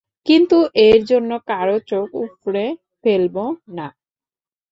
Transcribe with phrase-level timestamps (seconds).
[0.25, 0.57] কিন্তু
[0.87, 2.65] এর জন্য কারো চোখ উপড়ে
[3.03, 3.35] ফেলব
[3.77, 3.87] না।